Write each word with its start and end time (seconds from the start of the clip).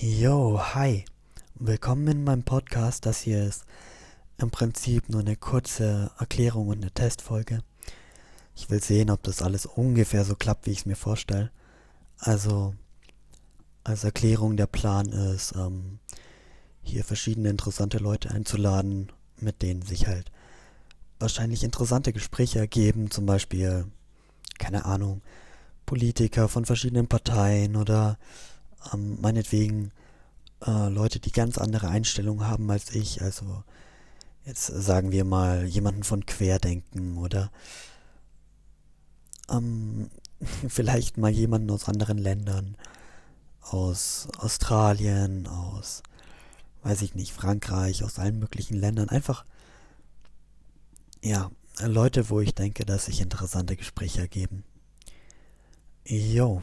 Yo, 0.00 0.58
hi. 0.58 1.04
Willkommen 1.56 2.06
in 2.08 2.24
meinem 2.24 2.44
Podcast. 2.44 3.04
Das 3.04 3.20
hier 3.20 3.44
ist 3.44 3.64
im 4.38 4.50
Prinzip 4.50 5.08
nur 5.10 5.20
eine 5.20 5.36
kurze 5.36 6.10
Erklärung 6.18 6.68
und 6.68 6.78
eine 6.78 6.90
Testfolge. 6.90 7.62
Ich 8.56 8.70
will 8.70 8.82
sehen, 8.82 9.10
ob 9.10 9.22
das 9.22 9.42
alles 9.42 9.66
ungefähr 9.66 10.24
so 10.24 10.34
klappt, 10.34 10.66
wie 10.66 10.70
ich 10.70 10.78
es 10.80 10.86
mir 10.86 10.96
vorstelle. 10.96 11.50
Also, 12.18 12.74
als 13.84 14.04
Erklärung 14.04 14.56
der 14.56 14.66
Plan 14.66 15.08
ist, 15.08 15.54
ähm, 15.56 15.98
hier 16.82 17.04
verschiedene 17.04 17.50
interessante 17.50 17.98
Leute 17.98 18.30
einzuladen, 18.30 19.12
mit 19.40 19.60
denen 19.60 19.82
sich 19.82 20.06
halt 20.06 20.32
wahrscheinlich 21.18 21.64
interessante 21.64 22.14
Gespräche 22.14 22.60
ergeben, 22.60 23.10
zum 23.10 23.26
Beispiel, 23.26 23.86
keine 24.58 24.86
Ahnung, 24.86 25.20
Politiker 25.84 26.48
von 26.48 26.64
verschiedenen 26.64 27.08
Parteien 27.08 27.76
oder 27.76 28.18
ähm, 28.92 29.20
meinetwegen 29.20 29.92
äh, 30.66 30.88
Leute, 30.88 31.20
die 31.20 31.32
ganz 31.32 31.58
andere 31.58 31.88
Einstellungen 31.88 32.46
haben 32.46 32.70
als 32.70 32.94
ich. 32.94 33.22
Also 33.22 33.64
jetzt 34.44 34.66
sagen 34.66 35.12
wir 35.12 35.24
mal 35.24 35.64
jemanden 35.66 36.04
von 36.04 36.26
Querdenken 36.26 37.18
oder 37.18 37.50
ähm, 39.50 40.10
vielleicht 40.68 41.18
mal 41.18 41.30
jemanden 41.30 41.70
aus 41.70 41.88
anderen 41.88 42.18
Ländern, 42.18 42.76
aus 43.60 44.28
Australien, 44.38 45.46
aus, 45.46 46.02
weiß 46.82 47.02
ich 47.02 47.14
nicht, 47.14 47.32
Frankreich, 47.32 48.04
aus 48.04 48.18
allen 48.18 48.38
möglichen 48.38 48.74
Ländern. 48.74 49.08
Einfach, 49.08 49.44
ja, 51.22 51.50
Leute, 51.80 52.28
wo 52.28 52.40
ich 52.40 52.54
denke, 52.54 52.84
dass 52.84 53.06
sich 53.06 53.20
interessante 53.20 53.76
Gespräche 53.76 54.20
ergeben. 54.20 54.64
Jo. 56.04 56.62